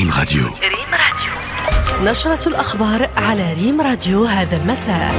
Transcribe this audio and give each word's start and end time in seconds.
ريم 0.00 0.10
راديو. 0.18 0.42
ريم 0.42 0.92
راديو. 0.92 2.10
نشرة 2.10 2.48
الأخبار 2.48 3.10
على 3.16 3.52
ريم 3.52 3.80
راديو 3.80 4.24
هذا 4.24 4.56
المساء. 4.56 5.12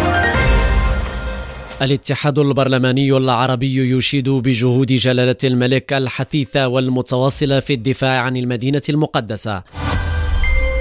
الاتحاد 1.81 2.39
البرلماني 2.39 3.17
العربي 3.17 3.97
يشيد 3.97 4.29
بجهود 4.29 4.87
جلالة 4.87 5.35
الملك 5.43 5.93
الحثيثة 5.93 6.67
والمتواصلة 6.67 7.59
في 7.59 7.73
الدفاع 7.73 8.21
عن 8.21 8.37
المدينة 8.37 8.81
المقدسة. 8.89 9.63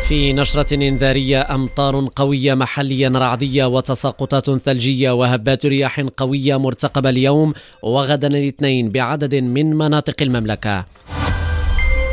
في 0.09 0.33
نشرة 0.33 0.75
إنذارية 0.75 1.55
أمطار 1.55 2.09
قوية 2.17 2.55
محليا 2.55 3.09
رعدية 3.09 3.65
وتساقطات 3.65 4.51
ثلجية 4.51 5.11
وهبات 5.11 5.67
رياح 5.67 6.01
قوية 6.17 6.57
مرتقبة 6.57 7.11
اليوم 7.11 7.53
وغدا 7.83 8.27
الاثنين 8.27 8.89
بعدد 8.89 9.35
من 9.35 9.75
مناطق 9.75 10.17
المملكة. 10.23 10.85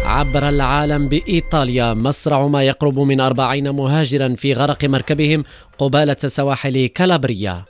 عبر 0.08 0.50
العالم 0.50 1.08
بإيطاليا. 1.10 1.94
مسرع 1.94 2.48
ما 2.48 2.64
يقرب 2.64 3.00
من 3.00 3.20
أربعين 3.20 3.70
مهاجرا 3.70 4.36
في 4.36 4.54
غرق 4.54 4.86
مركبهم 4.86 5.43
قبالة 5.78 6.18
سواحل 6.28 6.88
كالابريا. 6.88 7.65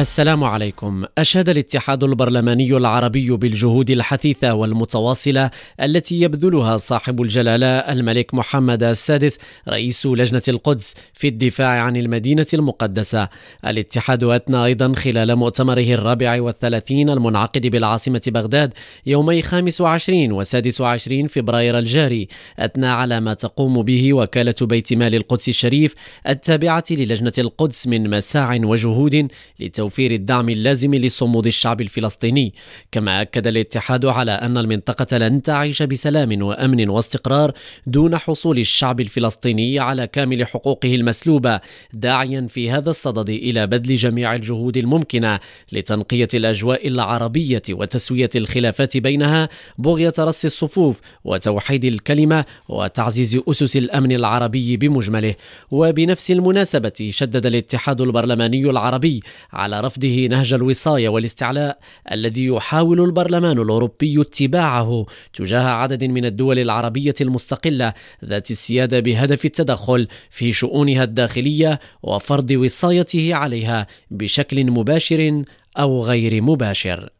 السلام 0.00 0.44
عليكم. 0.44 1.04
أشاد 1.18 1.48
الاتحاد 1.48 2.04
البرلماني 2.04 2.76
العربي 2.76 3.30
بالجهود 3.30 3.90
الحثيثة 3.90 4.54
والمتواصلة 4.54 5.50
التي 5.80 6.20
يبذلها 6.20 6.76
صاحب 6.76 7.22
الجلالة 7.22 7.66
الملك 7.66 8.34
محمد 8.34 8.82
السادس 8.82 9.38
رئيس 9.68 10.06
لجنة 10.06 10.42
القدس 10.48 10.94
في 11.14 11.28
الدفاع 11.28 11.82
عن 11.82 11.96
المدينة 11.96 12.46
المقدسة. 12.54 13.28
الاتحاد 13.66 14.24
أثنى 14.24 14.64
أيضا 14.64 14.92
خلال 14.94 15.36
مؤتمره 15.36 15.94
الرابع 15.94 16.42
والثلاثين 16.42 17.10
المنعقد 17.10 17.66
بالعاصمة 17.66 18.22
بغداد 18.26 18.74
يومي 19.06 19.42
25 19.42 20.32
و 20.32 20.42
26 20.42 21.26
فبراير 21.26 21.78
الجاري. 21.78 22.28
أثنى 22.58 22.86
على 22.86 23.20
ما 23.20 23.34
تقوم 23.34 23.82
به 23.82 24.12
وكالة 24.14 24.54
بيت 24.60 24.92
مال 24.92 25.14
القدس 25.14 25.48
الشريف 25.48 25.94
التابعة 26.28 26.84
للجنة 26.90 27.32
القدس 27.38 27.86
من 27.86 28.10
مساع 28.10 28.60
وجهود 28.62 29.28
لتوفير 29.60 29.89
توفير 29.90 30.10
الدعم 30.10 30.48
اللازم 30.48 30.94
لصمود 30.94 31.46
الشعب 31.46 31.80
الفلسطيني. 31.80 32.54
كما 32.92 33.22
أكد 33.22 33.46
الاتحاد 33.46 34.06
على 34.06 34.30
أن 34.32 34.58
المنطقة 34.58 35.18
لن 35.18 35.42
تعيش 35.42 35.82
بسلام 35.82 36.42
وأمن 36.42 36.88
واستقرار 36.88 37.52
دون 37.86 38.18
حصول 38.18 38.58
الشعب 38.58 39.00
الفلسطيني 39.00 39.78
على 39.78 40.06
كامل 40.06 40.46
حقوقه 40.46 40.94
المسلوبة 40.94 41.60
داعيا 41.92 42.46
في 42.50 42.70
هذا 42.70 42.90
الصدد 42.90 43.28
إلى 43.30 43.66
بذل 43.66 43.96
جميع 43.96 44.34
الجهود 44.34 44.76
الممكنة 44.76 45.40
لتنقية 45.72 46.28
الأجواء 46.34 46.88
العربية 46.88 47.62
وتسوية 47.70 48.30
الخلافات 48.36 48.96
بينها 48.96 49.48
بغية 49.78 50.14
رص 50.18 50.44
الصفوف 50.44 51.00
وتوحيد 51.24 51.84
الكلمة 51.84 52.44
وتعزيز 52.68 53.40
أسس 53.48 53.76
الأمن 53.76 54.12
العربي 54.12 54.76
بمجمله. 54.76 55.34
وبنفس 55.70 56.30
المناسبة 56.30 57.08
شدد 57.10 57.46
الاتحاد 57.46 58.00
البرلماني 58.00 58.70
العربي 58.70 59.22
على 59.52 59.79
رفضه 59.80 60.26
نهج 60.30 60.54
الوصاية 60.54 61.08
والاستعلاء 61.08 61.78
الذي 62.12 62.46
يحاول 62.46 63.00
البرلمان 63.00 63.58
الأوروبي 63.58 64.20
اتباعه 64.20 65.06
تجاه 65.34 65.68
عدد 65.68 66.04
من 66.04 66.24
الدول 66.24 66.58
العربية 66.58 67.14
المستقلة 67.20 67.94
ذات 68.24 68.50
السيادة 68.50 69.00
بهدف 69.00 69.44
التدخل 69.44 70.08
في 70.30 70.52
شؤونها 70.52 71.04
الداخلية 71.04 71.80
وفرض 72.02 72.50
وصايته 72.50 73.34
عليها 73.34 73.86
بشكل 74.10 74.70
مباشر 74.70 75.42
أو 75.78 76.02
غير 76.02 76.42
مباشر. 76.42 77.19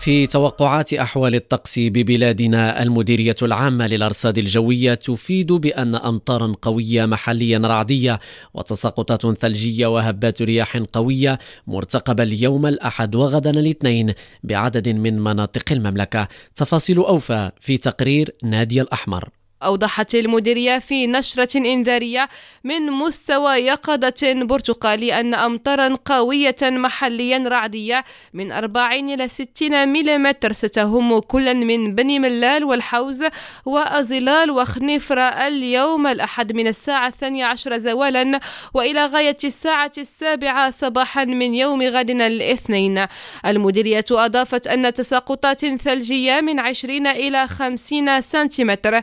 في 0.00 0.26
توقعات 0.26 0.92
أحوال 0.94 1.34
الطقس 1.34 1.78
ببلادنا 1.78 2.82
المديرية 2.82 3.36
العامة 3.42 3.86
للأرصاد 3.86 4.38
الجوية 4.38 4.94
تفيد 4.94 5.52
بأن 5.52 5.94
أمطارا 5.94 6.54
قوية 6.62 7.06
محليا 7.06 7.58
رعدية 7.58 8.20
وتساقطات 8.54 9.38
ثلجية 9.38 9.86
وهبات 9.86 10.42
رياح 10.42 10.76
قوية 10.76 11.38
مرتقبة 11.66 12.22
اليوم 12.22 12.66
الأحد 12.66 13.14
وغدا 13.14 13.50
الاثنين 13.50 14.14
بعدد 14.42 14.88
من 14.88 15.18
مناطق 15.18 15.72
المملكة. 15.72 16.28
تفاصيل 16.56 16.98
أوفى 16.98 17.50
في 17.60 17.78
تقرير 17.78 18.34
نادي 18.42 18.80
الأحمر. 18.80 19.39
أوضحت 19.62 20.14
المديرية 20.14 20.78
في 20.78 21.06
نشرة 21.06 21.56
إنذارية 21.56 22.28
من 22.64 22.86
مستوى 22.90 23.52
يقظة 23.52 24.32
برتقالي 24.44 25.20
أن 25.20 25.34
أمطارا 25.34 25.96
قوية 26.04 26.56
محليا 26.62 27.44
رعدية 27.48 28.04
من 28.34 28.52
40 28.52 29.10
إلى 29.10 29.28
60 29.28 29.88
ملم 29.88 30.34
ستهم 30.52 31.18
كلا 31.18 31.52
من 31.52 31.94
بني 31.94 32.18
ملال 32.18 32.64
والحوز 32.64 33.24
وأزلال 33.64 34.50
وخنيفرة 34.50 35.22
اليوم 35.22 36.06
الأحد 36.06 36.52
من 36.52 36.66
الساعة 36.66 37.08
الثانية 37.08 37.44
عشر 37.44 37.78
زوالا 37.78 38.40
وإلى 38.74 39.06
غاية 39.06 39.36
الساعة 39.44 39.92
السابعة 39.98 40.70
صباحا 40.70 41.24
من 41.24 41.54
يوم 41.54 41.82
غد 41.82 42.10
الاثنين. 42.10 43.06
المديرية 43.46 44.04
أضافت 44.10 44.66
أن 44.66 44.94
تساقطات 44.94 45.66
ثلجية 45.66 46.40
من 46.40 46.60
20 46.60 47.06
إلى 47.06 47.46
50 47.48 48.20
سنتيمتر 48.20 49.00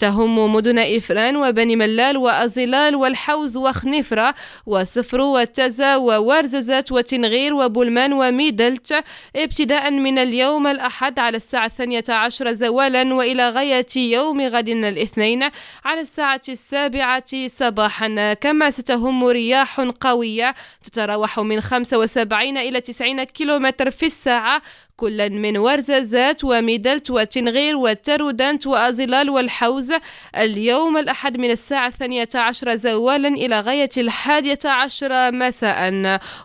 تهم 0.00 0.54
مدن 0.54 0.78
إفران 0.78 1.36
وبني 1.36 1.76
ملال 1.76 2.16
وأزلال 2.16 2.96
والحوز 2.96 3.56
وخنفرة 3.56 4.34
وصفر 4.66 5.20
وتزا 5.20 5.96
وورززات 5.96 6.92
وتنغير 6.92 7.54
وبولمان 7.54 8.12
وميدلت. 8.12 9.04
ابتداء 9.36 9.90
من 9.90 10.18
اليوم 10.18 10.66
الأحد 10.66 11.18
على 11.18 11.36
الساعة 11.36 11.66
الثانية 11.66 12.04
عشر 12.08 12.52
زوالا 12.52 13.14
وإلى 13.14 13.50
غاية 13.50 13.86
يوم 13.96 14.40
غد 14.40 14.68
الاثنين 14.68 15.42
على 15.84 16.00
الساعة 16.00 16.42
السابعة 16.48 17.46
صباحا. 17.46 18.34
كما 18.34 18.70
ستهم 18.70 19.24
رياح 19.24 19.80
قوية 19.80 20.54
تتراوح 20.84 21.40
من 21.40 21.60
75 21.60 22.56
إلى 22.56 22.80
90 22.80 23.24
كيلومتر 23.24 23.90
في 23.90 24.06
الساعة. 24.06 24.62
كلا 25.00 25.28
من 25.28 25.56
ورزازات 25.56 26.44
وميدلت 26.44 27.10
وتنغير 27.10 27.76
وترودنت 27.76 28.66
وأزلال 28.66 29.30
والحوز. 29.30 29.92
اليوم 30.36 30.96
الأحد 30.96 31.36
من 31.38 31.50
الساعة 31.50 31.88
الثانية 31.88 32.28
عشر 32.34 32.76
زوالا 32.76 33.28
إلى 33.28 33.60
غاية 33.60 33.90
الحادية 33.96 34.58
عشر 34.64 35.32
مساء. 35.32 35.80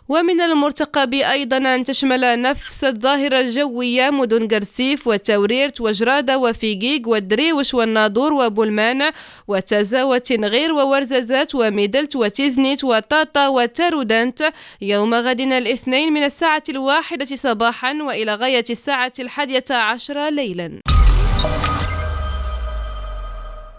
ومن 0.08 0.40
المرتقب 0.40 1.14
أيضا 1.14 1.56
أن 1.56 1.84
تشمل 1.84 2.42
نفس 2.42 2.84
الظاهرة 2.84 3.40
الجوية 3.40 4.10
مدن 4.10 4.48
قرسيف 4.48 5.06
وتوريرت 5.06 5.80
وجرادة 5.80 6.38
وفيجيج 6.38 7.06
والدريوش 7.06 7.74
والناظور 7.74 8.32
وبولمان. 8.32 9.10
وتازا 9.48 10.02
وتنغير 10.02 10.72
وورزازات 10.72 11.54
وميدلت 11.54 12.16
وتيزنيت 12.16 12.84
وطاطا 12.84 13.48
وترودنت 13.48 14.52
يوم 14.80 15.14
غد 15.14 15.40
الاثنين 15.40 16.12
من 16.12 16.22
الساعة 16.24 16.62
الواحدة 16.68 17.36
صباحا 17.36 17.92
وإلى 18.02 18.34
غاية 18.34 18.45
غاية 18.46 18.64
الساعة 18.70 19.12
الحادية 19.18 19.64
عشر 19.70 20.28
ليلا. 20.28 20.95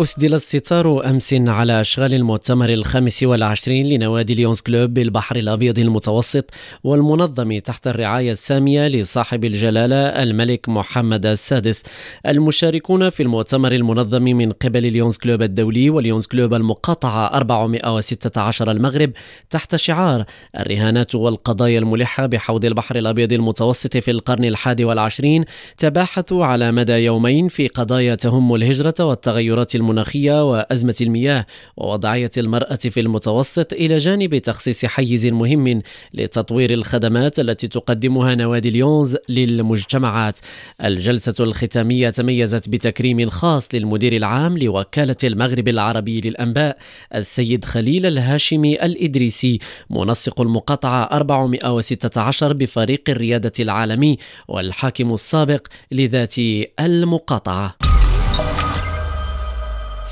أسدل 0.02 0.34
الستار 0.34 1.10
أمس 1.10 1.34
على 1.34 1.82
أشغال 1.82 2.14
المؤتمر 2.14 2.70
الخامس 2.70 3.24
والعشرين 3.24 3.86
لنوادي 3.86 4.34
ليونز 4.34 4.62
كلوب 4.62 4.94
بالبحر 4.94 5.36
الأبيض 5.36 5.80
المتوسط 5.80 6.46
والمنظم 6.84 7.60
تحت 7.60 7.88
الرعاية 7.88 8.32
السامية 8.32 8.88
لصاحب 8.88 9.46
الجلالة 9.46 9.96
الملك 9.96 10.70
محمد 10.70 11.26
السادس. 11.26 11.84
المشاركون 12.28 13.10
في 13.10 13.24
المؤتمر 13.24 13.72
المنظم 13.72 14.22
من 14.22 14.52
قبل 14.52 14.92
ليونز 14.92 15.18
كلوب 15.18 15.42
الدولي 15.42 15.90
وليونز 15.90 16.26
كلوب 16.26 16.54
المقاطعة 16.54 17.28
416 17.28 18.72
المغرب 18.72 19.12
تحت 19.50 19.76
شعار 19.76 20.26
الرهانات 20.60 21.16
والقضايا 21.16 21.80
الملحة 21.80 22.26
بحوض 22.26 22.66
البحر 22.66 22.96
الأبيض 22.96 23.34
المتوسط 23.34 23.98
في 23.98 24.12
القرن 24.12 24.46
الحادي 24.46 24.86
والعشرين 24.86 25.46
تباحثوا 25.78 26.46
على 26.46 26.72
مدى 26.72 26.94
يومين 26.94 27.48
في 27.48 27.68
قضايا 27.68 28.16
تهم 28.16 28.56
الهجرة 28.56 28.96
والتغيرات 29.00 29.76
المناخية 29.88 30.50
وأزمة 30.52 30.96
المياه 31.02 31.46
ووضعية 31.78 32.32
المرأة 32.38 32.76
في 32.76 33.00
المتوسط 33.00 33.74
إلى 33.74 33.98
جانب 33.98 34.38
تخصيص 34.38 34.86
حيز 34.86 35.26
مهم 35.26 35.82
لتطوير 36.14 36.74
الخدمات 36.74 37.40
التي 37.40 37.68
تقدمها 37.68 38.36
نوادي 38.36 38.70
ليونز 38.70 39.18
للمجتمعات. 39.30 40.40
الجلسة 40.84 41.34
الختامية 41.40 42.10
تميزت 42.10 42.70
بتكريم 42.70 43.30
خاص 43.30 43.76
للمدير 43.76 44.16
العام 44.16 44.58
لوكالة 44.58 45.16
المغرب 45.24 45.68
العربي 45.68 46.22
للأنباء 46.22 46.78
السيد 47.16 47.66
خليل 47.66 48.06
الهاشمي 48.06 48.86
الإدريسي 48.86 49.60
منسق 49.90 50.42
المقاطعة 50.42 51.04
416 51.04 52.54
بفريق 52.54 53.02
الريادة 53.10 53.54
العالمي 53.60 54.18
والحاكم 54.48 55.14
السابق 55.14 55.68
لذات 55.92 56.36
المقاطعة. 56.80 57.97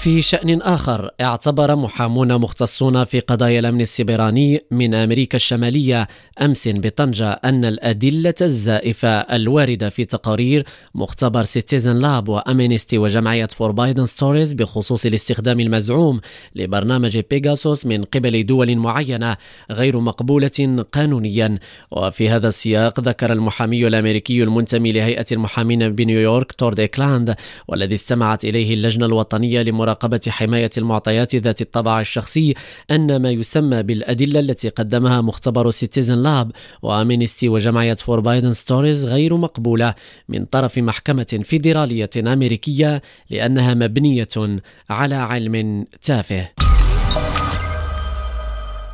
في 0.06 0.22
شأن 0.22 0.62
آخر 0.62 1.10
اعتبر 1.22 1.76
محامون 1.76 2.38
مختصون 2.38 3.04
في 3.04 3.20
قضايا 3.20 3.60
الأمن 3.60 3.82
السيبراني 3.82 4.66
من 4.72 4.96
أمريكا 4.96 5.36
الشمالية. 5.36 6.08
أمس 6.42 6.70
بطنجة 6.74 7.32
أن 7.32 7.66
الأدلة 7.66 8.34
الزائفة 8.42 9.10
الواردة 9.10 9.90
في 9.90 10.06
تقارير 10.06 10.66
مختبر 10.96 11.44
سيتيزن 11.44 11.96
لاب 11.96 12.30
وأمينستي 12.30 12.98
وجمعية 12.98 13.46
فوربيدن 13.46 14.06
ستوريز 14.06 14.54
بخصوص 14.54 15.06
الاستخدام 15.06 15.60
المزعوم 15.60 16.22
لبرنامج 16.56 17.20
بيغاسوس 17.32 17.86
من 17.86 18.04
قبل 18.04 18.46
دول 18.46 18.76
معينة 18.76 19.38
غير 19.72 20.00
مقبولة 20.00 20.86
قانونيا. 20.92 21.60
وفي 21.92 22.30
هذا 22.30 22.48
السياق 22.48 23.00
ذكر 23.00 23.32
المحامي 23.32 23.88
الأمريكي 23.88 24.44
المنتمي 24.44 24.92
لهيئة 24.92 25.26
المحامين 25.32 25.90
بنيويورك 25.90 26.52
تور 26.52 26.80
إكلاند 26.80 27.36
والذي 27.68 27.96
استمعت 27.96 28.46
إليه 28.46 28.74
اللجنة 28.74 29.06
الوطنية 29.06 29.62
لمراقبة 29.62 29.95
حماية 30.32 30.70
المعطيات 30.78 31.36
ذات 31.36 31.62
الطابع 31.62 32.02
الشخصي 32.02 32.54
أن 32.92 33.16
ما 33.22 33.32
يسمى 33.32 33.84
بالأدلة 33.84 34.40
التي 34.40 34.70
قدمها 34.70 35.22
مختبر 35.22 35.72
سيتيزن 35.72 36.18
لاب 36.18 36.52
وأمينستي 36.82 37.50
وجمعية 37.50 37.94
فوربيدن 37.96 38.54
ستوريز 38.54 39.06
غير 39.06 39.38
مقبولة 39.38 39.94
من 40.30 40.46
طرف 40.46 40.78
محكمة 40.78 41.42
فيدرالية 41.44 42.10
أمريكية 42.18 43.02
لأنها 43.30 43.74
مبنية 43.74 44.60
على 44.90 45.16
علم 45.16 45.86
تافه. 46.04 46.65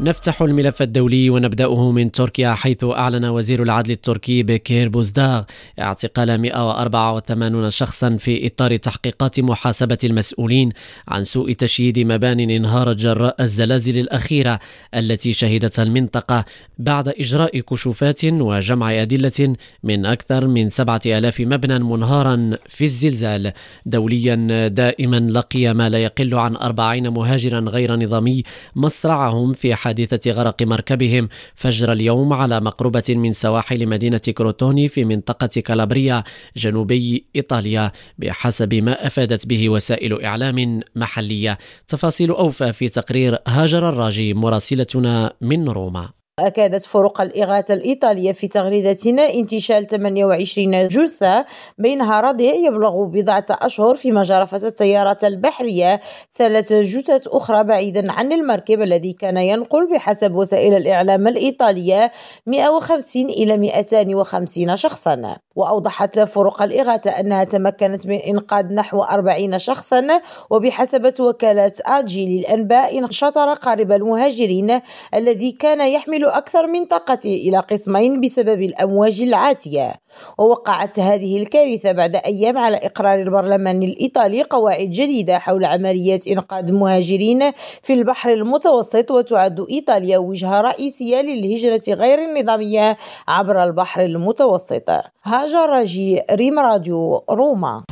نفتح 0.01 0.41
الملف 0.41 0.81
الدولي 0.81 1.29
ونبدأه 1.29 1.91
من 1.91 2.11
تركيا 2.11 2.53
حيث 2.53 2.83
أعلن 2.83 3.25
وزير 3.25 3.63
العدل 3.63 3.91
التركي 3.91 4.43
بكير 4.43 4.89
بوزداغ 4.89 5.43
اعتقال 5.79 6.41
184 6.41 7.71
شخصا 7.71 8.17
في 8.17 8.47
إطار 8.47 8.77
تحقيقات 8.77 9.39
محاسبة 9.39 9.97
المسؤولين 10.03 10.69
عن 11.07 11.23
سوء 11.23 11.51
تشييد 11.51 11.99
مبان 11.99 12.39
انهارت 12.39 12.97
جراء 12.97 13.41
الزلازل 13.41 13.97
الأخيرة 13.97 14.59
التي 14.95 15.33
شهدتها 15.33 15.83
المنطقة 15.83 16.45
بعد 16.77 17.07
إجراء 17.07 17.59
كشوفات 17.59 18.25
وجمع 18.25 19.01
أدلة 19.01 19.55
من 19.83 20.05
أكثر 20.05 20.47
من 20.47 20.69
7000 20.69 21.41
مبنى 21.41 21.79
منهارا 21.79 22.57
في 22.69 22.83
الزلزال. 22.83 23.51
دوليا 23.85 24.67
دائما 24.67 25.19
لقي 25.19 25.73
ما 25.73 25.89
لا 25.89 25.97
يقل 25.97 26.35
عن 26.35 26.55
40 26.55 27.07
مهاجرا 27.07 27.59
غير 27.59 27.95
نظامي 27.95 28.43
مصرعهم 28.75 29.53
في 29.53 29.75
حال 29.75 29.90
حادثة 29.91 30.31
غرق 30.31 30.63
مركبهم 30.63 31.29
فجر 31.55 31.91
اليوم 31.91 32.33
على 32.33 32.59
مقربة 32.59 33.03
من 33.09 33.33
سواحل 33.33 33.87
مدينة 33.87 34.17
كروتوني 34.17 34.89
في 34.89 35.05
منطقة 35.05 35.61
كالابريا 35.61 36.23
جنوبي 36.55 37.25
إيطاليا 37.35 37.91
بحسب 38.17 38.73
ما 38.73 39.07
أفادت 39.07 39.47
به 39.47 39.69
وسائل 39.69 40.23
إعلام 40.23 40.79
محلية. 40.95 41.57
تفاصيل 41.87 42.29
أوفى 42.29 42.73
في 42.73 42.89
تقرير 42.89 43.37
هاجر 43.47 43.89
الراجي 43.89 44.33
مراسلتنا 44.33 45.33
من 45.41 45.69
روما. 45.69 46.20
أكدت 46.47 46.83
فرق 46.83 47.21
الإغاثة 47.21 47.73
الإيطالية 47.73 48.31
في 48.31 48.47
تغريدة 48.47 49.33
انتشال 49.33 49.87
28 49.87 50.87
جثة 50.87 51.45
بينها 51.77 52.21
رضيع 52.21 52.53
يبلغ 52.53 53.05
بضعة 53.05 53.45
أشهر 53.49 53.95
فيما 53.95 54.23
جرفت 54.23 54.63
التيارات 54.63 55.23
البحرية 55.23 55.99
ثلاث 56.35 56.73
جثث 56.73 57.27
أخرى 57.27 57.63
بعيدا 57.63 58.11
عن 58.11 58.31
المركب 58.31 58.81
الذي 58.81 59.13
كان 59.13 59.37
ينقل 59.37 59.93
بحسب 59.93 60.35
وسائل 60.35 60.73
الإعلام 60.73 61.27
الإيطالية 61.27 62.11
150 62.45 63.29
إلى 63.29 63.57
250 63.57 64.75
شخصا. 64.75 65.35
وأوضحت 65.55 66.19
فرق 66.19 66.61
الإغاثة 66.61 67.11
أنها 67.11 67.43
تمكنت 67.43 68.07
من 68.07 68.15
إنقاذ 68.15 68.73
نحو 68.73 69.03
40 69.03 69.59
شخصا 69.59 70.07
وبحسب 70.49 71.13
وكالة 71.19 71.71
آجي 71.85 72.39
للأنباء 72.39 72.99
انشطر 72.99 73.53
قارب 73.53 73.91
المهاجرين 73.91 74.79
الذي 75.15 75.51
كان 75.51 75.81
يحمل 75.81 76.25
أكثر 76.37 76.67
من 76.67 76.85
طاقته 76.85 77.35
إلى 77.35 77.57
قسمين 77.57 78.21
بسبب 78.21 78.61
الأمواج 78.61 79.21
العاتية 79.21 79.93
ووقعت 80.37 80.99
هذه 80.99 81.37
الكارثة 81.41 81.91
بعد 81.91 82.15
أيام 82.15 82.57
على 82.57 82.77
إقرار 82.77 83.19
البرلمان 83.19 83.83
الإيطالي 83.83 84.43
قواعد 84.43 84.89
جديدة 84.89 85.39
حول 85.39 85.65
عمليات 85.65 86.27
إنقاذ 86.27 86.67
المهاجرين 86.67 87.51
في 87.83 87.93
البحر 87.93 88.33
المتوسط 88.33 89.11
وتعد 89.11 89.65
إيطاليا 89.71 90.17
وجهة 90.17 90.61
رئيسية 90.61 91.21
للهجرة 91.21 91.95
غير 91.95 92.19
النظامية 92.19 92.97
عبر 93.27 93.63
البحر 93.63 94.01
المتوسط. 94.01 94.89
هاجر 95.23 95.69
راجي 95.69 96.21
ريم 96.31 96.59
راديو 96.59 97.23
روما. 97.29 97.83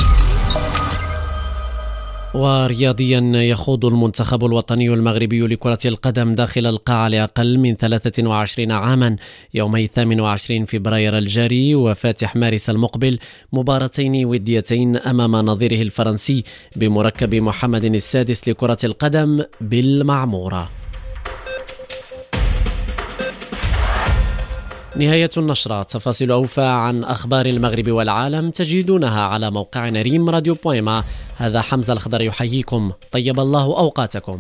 ورياضيا 2.34 3.20
يخوض 3.36 3.86
المنتخب 3.86 4.46
الوطني 4.46 4.90
المغربي 4.94 5.48
لكرة 5.48 5.80
القدم 5.86 6.36
داخل 6.36 6.66
القاعة 6.66 7.08
لأقل 7.08 7.58
من 7.58 7.76
23 7.76 8.72
عاما 8.72 9.16
يومي 9.54 9.88
28 9.88 10.66
فبراير 10.66 11.18
الجاري 11.18 11.76
وفاتح 11.76 12.36
مارس 12.36 12.70
المقبل 12.70 13.20
مباراتين 13.54 14.26
وديتين 14.26 14.98
أمام 14.98 15.36
نظيره 15.36 15.82
الفرنسي 15.82 16.44
بمركب 16.76 17.36
محمد 17.36 17.84
السادس 17.84 18.50
لكرة 18.50 18.78
القدم 18.84 19.44
بالمعمورة. 19.62 20.79
نهاية 25.00 25.30
النشرة. 25.38 25.84
تفاصيل 25.84 26.32
أوفى 26.32 26.62
عن 26.62 27.04
أخبار 27.04 27.46
المغرب 27.46 27.92
والعالم 27.92 28.50
تجدونها 28.50 29.22
على 29.22 29.52
موقعنا 29.52 30.02
ريم 30.02 30.30
راديو 30.30 30.56
بويما. 30.64 31.04
هذا 31.38 31.62
حمزة 31.62 31.94
الخضر 31.94 32.22
يحييكم. 32.22 32.92
طيب 33.12 33.40
الله 33.40 33.64
أوقاتكم. 33.64 34.40